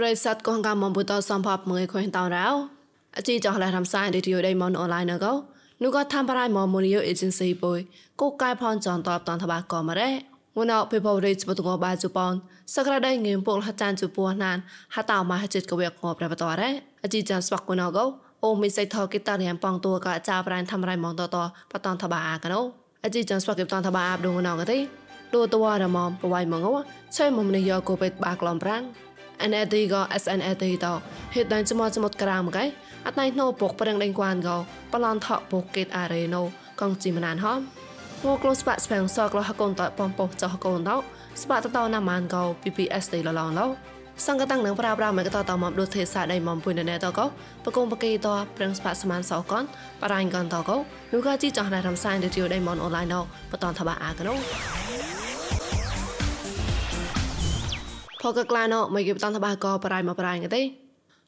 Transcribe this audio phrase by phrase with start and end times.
[0.00, 2.46] ្រិស័តកងកាមបំពុតសំភពមួយខុញតោរោ
[3.16, 5.32] អជីចងឡែរំសាយរីឌីយោដៃមនអនឡាញកោ
[5.82, 7.78] នូក៏តាមប្រៃមមូនីយោអេเจนស៊ីបុយ
[8.20, 10.10] កូកែផនចងតបតនតបាកមរ៉េ
[10.56, 12.32] ងួនអពេបរិចបតងបាជប៉ុន
[12.74, 14.58] សក្រដៃងៀមពុលហចានជពោះណាន
[14.94, 16.70] ហតោមហចិត្តកវេកងប្របតរ៉េ
[17.04, 18.04] អជីចានស្វកគូណកោ
[18.44, 21.36] អូមីសៃថកិតារៀមប៉ងតួកចាប្រៃធ្វើរៃមងតត
[21.72, 22.60] បតនតបាអាកណូ
[23.04, 24.78] អជីចានស្វកកិតនតបាអាបដងណងកទេ
[25.34, 26.72] លូតវរមមបវៃមងោ
[27.16, 28.82] ឆៃមមនីយោកូបេតបាក្លំប្រាំង
[29.49, 30.85] NAT ក៏ SNAT ត
[31.35, 32.65] ហេតុតែចមចមតក្រាមកែ
[33.05, 34.57] អត់ណៃណូពុកប្រឹងដេញគួនក៏
[34.93, 36.41] បឡនថពុកកេតអារេណូ
[36.81, 37.47] កងជីមណានហ
[38.25, 40.91] មងក្លូស្បាក់ស្ពងសកលហកូនតបំពុចោះកូនត
[41.43, 43.67] ស្បាក់តតណាម៉ានក៏ PPS តៃលឡងឡោ
[44.27, 47.25] សង្កតាំងនឹងប្រាប្រាមកតតមកដូចទេសាដៃមកពុញណែតក៏
[47.65, 49.63] បកុំបកេតប្រឹងស្បាក់ស្មានសកន
[50.01, 50.77] បរ៉ាញ់កនតក៏
[51.13, 53.19] នោះក៏ជីចោះណៃរំសាយដូចយដៃមកអនឡាញណោ
[53.51, 55.00] បតនថាបាអាកណូ
[58.20, 60.62] พอกกลาเนาะไม่เก็บตันทบาก็ปรายมาปรายกันเต้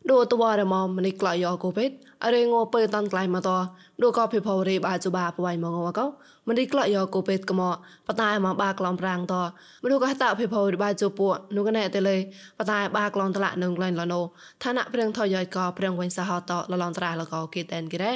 [0.08, 1.90] ดูตัวรมอมันกลายอโกเป็ด
[2.22, 3.56] อะไรงอเปิดตันกลายมาต่อ
[4.00, 6.06] ดูก็พิพาวรีบาจูบาปไว้มองว่าก็
[6.46, 7.70] มันกลายอโกเป็ดก็มอ
[8.06, 9.40] ปตายมาบากลอมปรางต่อ
[9.82, 12.18] มาดูก็ตาพิพาวรีบาจูปัวนูก็แน่แต่เลย
[12.58, 14.14] ปตายบากลอมตละนึงกลายละโน
[14.62, 18.12] ฐานะเปรียงทอยอยก็เปรียงเวนสหต่อละลองตราแล้วก็กิดแดนกี่ได้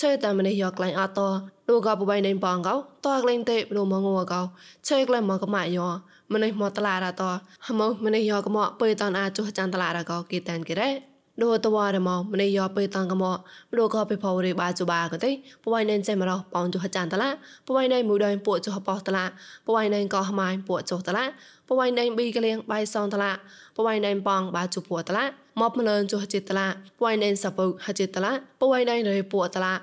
[0.00, 1.20] ឆេតាមនេះយកក្លែងអត់ត
[1.68, 2.74] លូកោបបៃណេបងកោ
[3.06, 4.40] តក្លែងទេលូមងងកោ
[4.88, 5.86] ឆេក្លែងមកកម៉ាយោ
[6.32, 7.22] ម្នេះមកតឡារត
[7.66, 11.09] ហមោម្នេះយកកមកពេលតនអាចុះចាន់តឡារកោគេតានគេរ៉េ
[11.42, 13.36] ដូតវ៉ារមោមនេយោពេលតាំងកមោម
[13.78, 15.30] ដូកោពេលផោរេបាជបាក៏ទេ
[15.64, 17.28] ពួយណែនចេះមករកបងចុះចានតឡា
[17.66, 19.24] ពួយណែមួយដើមពួកចុះប៉ោះតឡា
[19.66, 21.24] ពួយណែកោហ្មាញពួកចុះតឡា
[21.68, 23.32] ពួយណែប៊ីកលៀងបាយសងតឡា
[23.76, 25.24] ពួយណែបងបាជពួកតឡា
[25.60, 26.66] មកមលនចុះចិត្តឡា
[27.00, 29.74] ពួយណែសពុហចិត្តឡាពួយណែរេពួកតឡា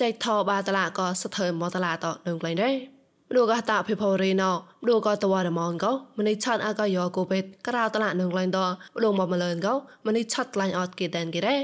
[0.00, 2.93] ចៃថោបាតឡាក៏ស្ថើមកតឡាតនៅកន្លែងដែរ
[3.30, 4.50] ព្រោះកតាភិភរីណោ
[4.82, 8.58] ព្រោះកតវរមងកោមនីឆាត់អកយោកូពេតក្រៅតឡានឹងលែងដ
[8.96, 9.74] ព្រោះមកមលនកោ
[10.06, 11.56] មនីឆាត់ឡាញអត់គេដែនគេរ៉េ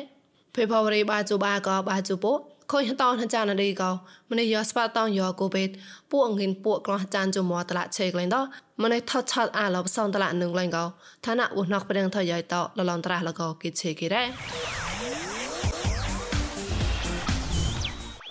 [0.55, 2.33] ភិភរីបាជូបាកោបាជូពូ
[2.71, 3.91] ខុញតោនចានរីកោ
[4.31, 5.69] មនីយោស្បាតោយោកូពេត
[6.13, 8.37] ពួកងិនពួកក្លោះចានជមតឡាឆេកលែងដ
[8.83, 10.85] មនីថតឆាត់អាឡបសងតឡានឹងលែងកោ
[11.25, 14.25] ឋានៈឧណកប្រងថយាយតលលនត្រាស់លកោគេឆេគេរ៉េ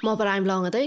[0.05, 0.85] មកប្រៃម្លងអត់ទេ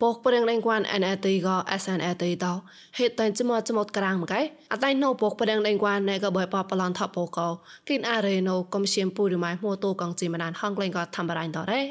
[0.00, 2.52] ពកប្រេងលេងគួន NAT ក៏ SNAT តោ
[2.98, 4.40] ហេតុតែចមចមតក្រាងមកឯ
[4.72, 7.48] អតៃណូពកប្រេងលេងគួនណែក៏បើបបឡនថពកោ
[7.88, 11.82] គិនអារេណូកុំឈៀមពូរីម៉ៃមួតូកងជីមណានហងលេងក៏ធ្វើបរៃតរ៉េ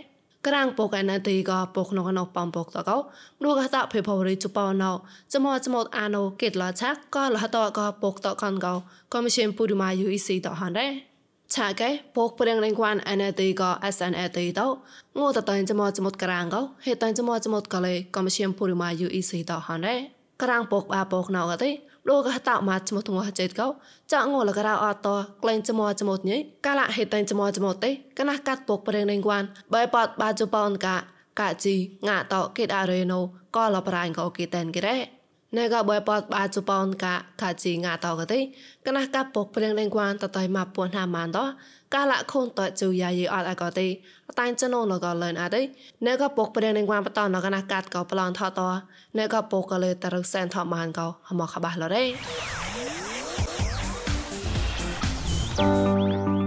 [0.47, 2.97] ក្រាងពកអណទីក៏ពកនោះនោះបំពកតកោ
[3.43, 4.91] នោះក៏តភេភរីជបណោ
[5.33, 8.73] ចមចមអាណូកេតឡាឆាក៏លហតក៏ពកតកនកោ
[9.13, 11.12] ក៏មិនឈិមពុរិម៉ា UEC តហនរ៉េ
[11.55, 14.67] ឆាកែពកព្រៀងលេងគួន NAT ក៏ SNAT តោ
[15.19, 19.95] ងូតតៃចមចមក្រាងកោហេតៃចមចមកលេក៏មិនឈិមពុរិម៉ា UEC តហនរ៉េ
[20.43, 21.69] ក្រាងពកបាពកណៅក៏ទេ
[22.07, 23.67] លោកក៏តមកចមទងហចេតកោ
[24.11, 25.07] ចាក់ងលករៅអត
[25.43, 29.43] ក្លែងចមចមតញីកាលហេតតែចមចមតទេកណះកាត់ពុកប្រេងនឹងគួន
[29.73, 30.95] បើបតបាជបនកា
[31.39, 31.75] កាជី
[32.07, 33.19] ងាតកេតអារេណូ
[33.55, 34.97] ក៏លបរ៉ាញ់ក៏គេតែនគេរ៉េ
[35.57, 38.39] ណែក៏បើបតបាជបនកាកាជីងាតកទេ
[38.85, 41.39] កណះកាត់ពុកប្រេងនឹងគួនតតៃមកពួនហាម៉ានត
[41.93, 43.87] កាលៈខូនតជូយ៉ាយីអត់អកទេ
[44.39, 45.61] តែចណូលក៏លឿនអត់ទេ
[46.05, 48.61] ណែក៏ពុកប្រេងនឹងគួនបតនកណះកាត់ក៏ប្លន់ថតត
[49.17, 52.03] ណែក៏ពុកក៏លើតរសែនថម៉ានក៏ហមខបះលរ៉េ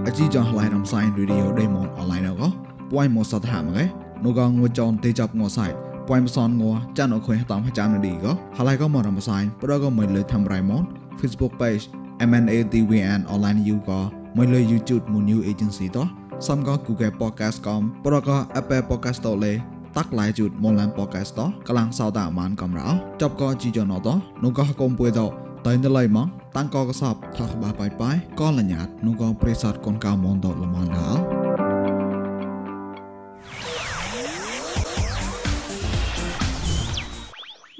[0.06, 2.48] អជីចងឡៃរំសាយរីឌីអូដេម៉ុនអនឡាញក៏
[2.90, 3.84] ពួយមកសតហាមកឯ
[4.24, 6.62] នោះក៏ងួចនទេចាប់ងសៃ ពួយមសនង
[6.98, 10.82] ចានអខុយតាមចាំនឌីក៏ហឡៃក៏មករំសាយប្រក៏មិនលើធ្វើរៃម៉ុន
[11.20, 11.84] Facebook page
[12.28, 14.00] MNATVN online you ក៏
[14.36, 16.06] មិនលើ YouTube មួយ new agency តោះ
[16.46, 19.52] សំក៏ Google Podcast កំប្រក៏ Apple Podcast តលេ
[19.96, 22.88] តាក់ឡៃជូតមនឡាន podcast តកលាំងសោតាមានកំរោ
[23.22, 24.08] ចប់ក៏ជីយ៉ណត
[24.44, 25.20] នោះក៏កុំពួយត
[25.66, 31.35] តែនៅឡៃម៉ងតាំងក៏កសបថាក្បាបាយបាយក៏លញ្ញាតនោះក៏ប្រេសតកូនកៅមនតលមនដល់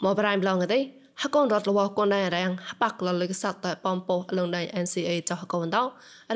[0.06, 0.80] មកប្រៃម្លងទេ
[1.22, 2.50] ហកូនរត់លវកូនដៃរាំង
[2.82, 5.82] បាក់លលិកសតតែបំពោលងដៃ NCA ចោះកូនតោ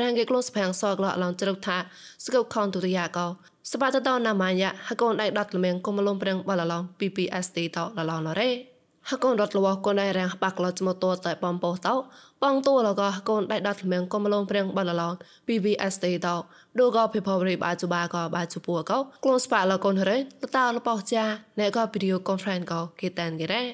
[0.00, 1.76] រាំងគេក្លូសផាំងសកលឡងជ្រុកថា
[2.25, 3.26] ស្កុកខនទុរិយាកោ
[3.72, 8.69] សបាតតោណាម៉ាយ៉ាហកូនដៃដតលមៀងគុំលំប្រឹងបលឡង PPST តោលឡងណរ៉េ
[9.08, 11.94] ហកូនរត់លវកូនដៃរាំងបាក់លចមតតែបំពោតោ
[12.43, 15.14] បងតួលកកូនដៃដតលមៀងគុំលំប្រឹងបលឡង
[15.47, 16.37] PPST តោ
[16.81, 20.23] ដូកោភេផបរីបាជបាកោបាជពួកោក្លូសប៉ាលកូនរ៉េត
[20.56, 21.25] តោលបោចា
[21.61, 23.64] ណែកោវីដេអូកុនហ្វ្រេនកោគេតានគេរ៉េ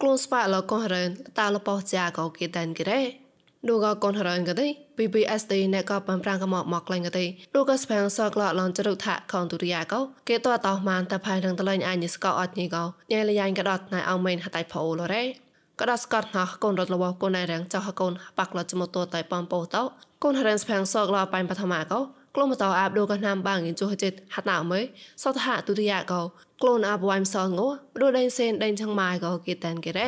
[0.00, 3.00] close pa lo ko ren ta lo po cha ko ki tan ki re
[3.68, 7.24] นูก็กนหรอนกันได้ PPSD เนี่ยก็ปันปรางกระหมอกหมอกไกลกันได้
[7.54, 15.22] นูก็สเปงซอกลอลอนจรุกทะของตุริยาเก้าเกตัวต่อมาแต่ภายทางตะลันอันยิสกออดนี่เก้าเนี่ยละยันกระดอดนายเอาเมนหาไตพอลอเร่
[15.78, 19.84] ก็ดัสกัดหากนรถระวอกนในแรงเจ้าหากนปักหลอดจมตัวไตปอมโปเต้า
[20.22, 22.00] กนหรอนสเปงซอกลอไปปฐมาเก้า
[22.34, 24.74] กลุ่มต่ออาบดูกันนำบางยินจูฮจิตหัดหนาวไหม
[25.22, 26.20] สอทหะตุริยาเก้า
[26.62, 27.70] กลุ่มอาบวายมซอนงัว
[28.00, 30.06] ดูเดินเซนเดินช่างไม้เก้ากีตันกีเร่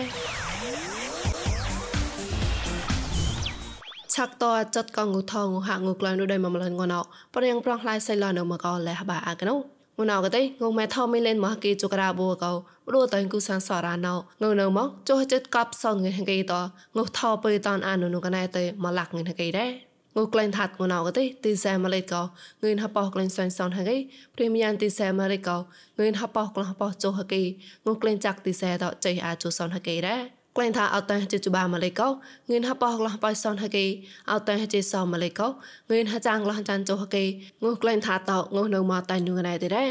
[4.19, 4.45] ឆាក់ត
[4.77, 7.01] ចាត់កងងូថងហាងូក្លែងដូចមកម្លងងណោ
[7.35, 9.55] ប្រៀងប្រងឡៃសៃឡនៅមកោលះបាអាកណោ
[10.01, 12.53] ងណៅកតេងងម៉ែថមីលេនមកគេជុករាបូកោ
[12.93, 16.55] រួតៃគូសានសរ៉ាណៅងនៅមកចុះចិត្តកប់សនងហងគេត
[16.97, 19.73] ងថោបើតនអានុនុកណែតេមកលាក់ងហងគេដែរ
[20.17, 23.97] ងក្លែងថាត់ងណៅកទេទីសែម៉ាឡេកោងឿនហបោក្លែងសនសនហគេ
[24.35, 25.57] ព្រីមយ៉ាងទីសែម៉ាឡេកោ
[25.99, 27.43] ងឿនហបោក្លែងហបោចុះហគេ
[27.87, 32.09] ងក្លែងចាក់ទីសែតចៃអាចចុះសនហគេដែរ ក្លែងថាអត់តែជិជបាម៉ាឡេកោ
[32.51, 33.85] ងឿនហបោក្លះបៃសនហគេ
[34.33, 37.25] អត់តែជិសម៉ាឡេកោងឿនហចាងលះចានចុះហគេ
[37.65, 39.89] ងក្លែងថាតងនៅមកតែ нү ងណែទេដែរ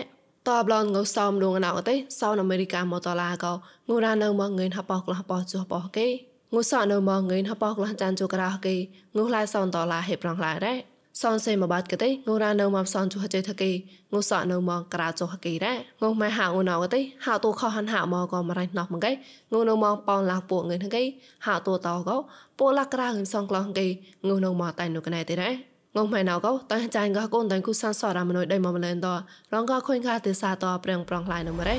[0.47, 3.53] តបឡនងសោមលងណៅទេសោនអាមេរិកាមកតឡាកោ
[3.89, 6.07] ងូរ៉ានៅមកងឿនហបោក្លះបោចុះបោគេ
[6.53, 8.75] ងូសអនៅមកងឿនហបោក្លះចានជូក្រៅគេ
[9.17, 13.71] ងូឡៃសោនតឡាហេប្រងឡារ៉េ សនសេមកបាត់កទេងូរ៉ានៅមកសនជូហចេថគេ
[14.13, 19.11] ងូសអនៅមកក្រៅចុះគេរ៉េងូម៉ែហៅណៅកទេហៅតូខហាន់ហៅមកក៏មរៃណោះមកគេ
[19.53, 21.03] ងូនៅមកប៉ោឡាពួកងឿនគេ
[21.45, 22.17] ហៅតូតោក៏
[22.59, 23.87] ពួកឡាក្រៅងឿនសងក្លោះគេ
[24.27, 25.51] ងូនៅមកតែនោះកណែទេរ៉េ
[25.95, 29.07] ងងម៉ែណៅក៏តើចាញ់ក៏កូនតើគូសានសរមនុយដៃមកម្លែនត
[29.53, 31.77] រងក៏ខុញខាទេសាតប្រងប្រងឡាយនៅមរ៉េ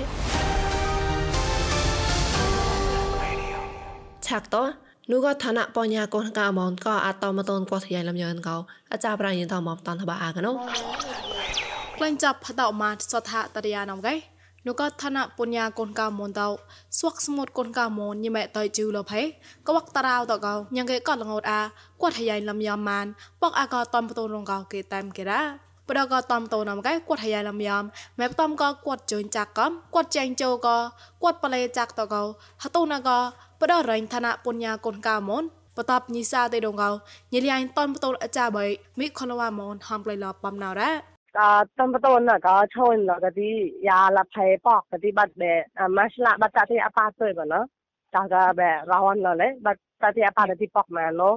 [4.26, 4.56] ឆាក់ត
[5.10, 8.56] នោះក៏ឋានៈបញ្ញាកូនកាមនក៏អាចតមកតូនគាត់ថ្លៃលំយើងក៏
[8.93, 10.52] អាចារ្យប្រាញ់តមកតនតបាអាកណូ
[11.96, 14.14] ក្លែងចាប់ផតអមាសថាតរិយានំកែ
[14.66, 16.49] នោះក៏ឋានៈបញ្ញាកូនកៅមនតោ
[16.99, 19.22] ស្វកស្មុតកូនកៅមនញិមែតៃជូលភេ
[19.66, 21.61] ក៏វកតារោតកោញ៉ងគេក៏លងោតអា
[22.02, 23.06] គាត់ថ្លៃលំយ៉ាម៉ាន
[23.43, 27.83] បកអាក៏តំបតូនរងកោគេតាមគេរ៉ា បដក៏តំតូនំកែគាត់ថ្លៃលំយ៉ាម
[28.19, 30.77] ម៉ែតំក៏គាត់ជើញចាក់កំគាត់ចែងចូលក៏
[31.23, 32.23] គាត់ប្លេចាក់តកោ
[32.63, 33.17] ហតុណាក៏
[33.61, 35.44] បដរែងឋានៈបញ្ញាកូនកៅមន
[35.77, 36.89] បតបញីសាទេដងកោ
[37.33, 38.65] ញិលៃតនបតូនអាចាបៃ
[39.00, 40.91] មីខនវ៉ាមនហំប្លៃលបំណៅរ៉ា
[41.38, 43.55] ก็ต้นต้นน่ะก็ชนแล้วก็ที่
[43.89, 44.35] ยาละเพ
[44.65, 47.65] ปอกก็ที่บัดแบบอ่ามาชละบัดตาที่อาปาเตยบ่เนาะ
[48.13, 51.33] ตาก็แบบร้อนแล้วเลยบัดตาที่อาปาที่ปอกมาเนาะ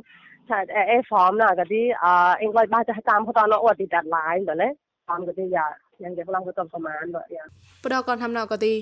[0.50, 1.84] A form ना गदी
[2.44, 4.70] इंग लॉय बा चाह काम होता ना ओर दी दैट लाइन बले
[5.08, 5.66] फॉर्म गदी या
[6.04, 7.48] យ៉ាងគេខ្លងទៅតំប្រមាណបាទយ៉ាង
[7.84, 8.74] បដកនធ្វើណក៏ទី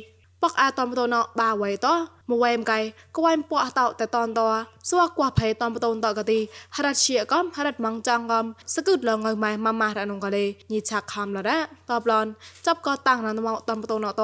[0.43, 1.87] បកអាតំតនបាវៃត
[2.29, 2.79] មួយវែមកៃ
[3.17, 4.41] ក្វែងពក់តតតនត
[4.89, 6.39] សួរគួភ័យតំបតនតក៏ទី
[6.75, 8.45] ហរតជាកំហរតម៉ងចងកំ
[8.75, 11.57] សកឹតលងម៉ៃម៉ាម៉ារនងក៏លេញីឆាក់ខំលរ៉ា
[11.89, 12.25] តបឡន
[12.65, 14.21] ចាប់ក៏តាំងណមកតំបតនត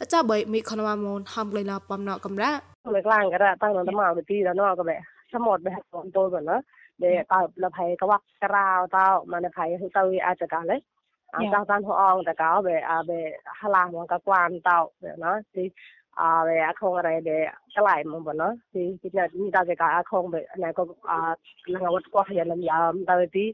[0.00, 2.52] អចាបីមីខនម៉ាមូនហំក្លេឡាបំណកំរ៉ា
[2.94, 5.82] មិនខ្លាំងក៏រ៉ាតាំងណមកទីដល់ណក៏បែ สมดแบบ
[6.12, 6.60] โตแบบนะ
[6.98, 10.80] เดี๋ยวตาละไผ่ก็ว่ากราวตามันไผ่คือตาอาจจะกันเลย
[11.34, 13.10] อาจารย์หัวอองแต่ก็เบอาเบ
[13.60, 14.78] ฮลามันก็กวานเตา
[15.20, 15.66] เนาะที่
[16.20, 17.30] อาเบอาคงอะไรเบ
[17.74, 21.18] กลายมันบ่เนาะที่ที่เนี่ยนี่ตาจะก็อาคงเบอะไรก็อา
[21.72, 23.48] ลังวัดก็เห็นลํายามตาที่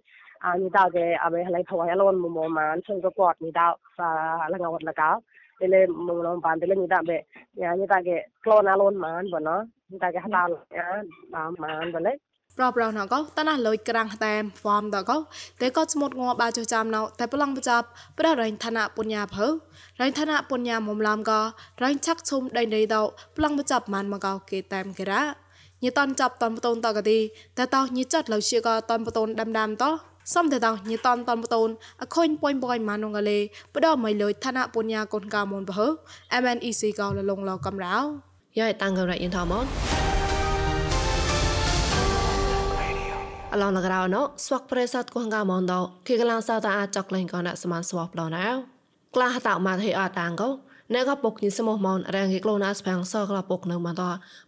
[0.44, 4.08] အာနီတော့ကအမေဟလိုက်ဖွာရလုံးမမမန်ဆုံးကတော့နီတော့စာ
[4.52, 5.14] လငဝတ်လကော
[5.60, 7.16] တယ်လေမလုံးပန်တယ်လေနီတော့ပဲ
[7.60, 8.10] ညာနီတော့က
[8.44, 9.62] ကလောနာလုံးမန်ဘောနော်
[9.94, 11.54] ងក៏គាត់នេះតាលងវត្តលកោ ele mong pan tele ni ta be ya ni ta ke klon alon man
[11.54, 12.12] bo no ni ta ke halal ya man bo le
[12.56, 15.16] ប្រប្រណកោតណាលុយក្រាំងតែមហ្វមតកោ
[15.60, 17.86] តែក៏ស្មុតងបាចចាំណៅតែប្លង់បចាប់
[18.18, 19.46] ប្ររែងឋានៈពុញ្ញាភើ
[20.00, 21.40] រែងឋានៈពុញ្ញាមុំឡាំក៏
[21.82, 23.02] រែងឆាក់ឈុំដៃដៃដោ
[23.36, 25.22] ប្លង់បចាប់ម៉ានមកោគេតែមគេរ៉ា
[25.82, 27.18] ញីតនចាប់តនបតូនតកទី
[27.58, 29.90] តែតោញីចាត់លៅជាក៏តនបតូនដាំដាំតោ
[30.34, 31.68] សំតែតោញីតនតនបតូន
[32.02, 33.38] អខុញពុញបុយម៉ានងលេ
[33.74, 35.86] បដមិនលុយឋានៈពុញ្ញាកូនកាមុនបើ
[36.42, 37.96] MNEC កោលលងឡកំរៅ
[38.58, 39.66] យ៉ៃតាំងករ៉ៃយិនថមន
[43.52, 48.46] អឡងលករោណូស្វកប្រេសាត់គងកាមនដោគីកឡាងសៅតាអាចចកលេងកនសមានស្វបឡណៅ
[49.14, 50.50] ក្លាហតមកហេអត់តាងកោ
[50.94, 54.02] ណែក៏ពុកញិសមមនរាងគីក្លូណាស្ផាំងសក្លាពុកនៅមកត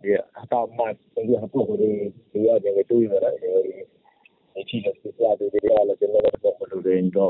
[0.00, 5.76] dia atau mat dia apa dari dia yang itu dari dari chi le sesuatu dia
[5.84, 7.20] lah jenis apa dari itu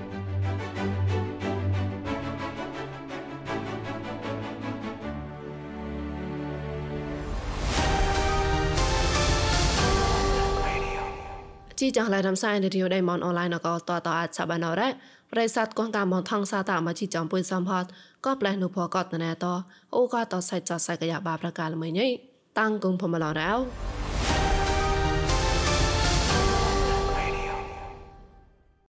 [11.86, 14.89] ជីចង់ឡៃរំសាយនៅរីយដៃមនអនឡាញក៏តតអាចសាបានរ៉ា
[15.32, 17.86] ប្រិស័តកងតាមថងសាតាមកជីចំពុយសំផត
[18.25, 19.46] ក៏ផ្លែនុផកតណែត
[19.96, 22.08] អូក៏តសៃចសៃកយ៉ាបាប្រកាលមួយញី
[22.60, 23.51] តាំងគងភមឡរ៉ៅ